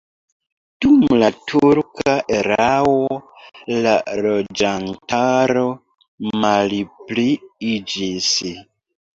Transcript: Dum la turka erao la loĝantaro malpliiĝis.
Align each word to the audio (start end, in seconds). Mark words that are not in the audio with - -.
Dum 0.83 1.01
la 1.23 1.27
turka 1.51 2.15
erao 2.37 2.95
la 3.85 3.93
loĝantaro 4.27 5.67
malpliiĝis. 6.47 8.35